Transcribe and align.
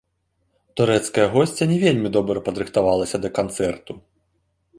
Турэцкая 0.79 1.27
госця 1.35 1.67
не 1.73 1.77
вельмі 1.83 2.13
добра 2.17 2.43
падрыхтавалася 2.49 3.17
да 3.27 3.33
канцэрту. 3.41 3.93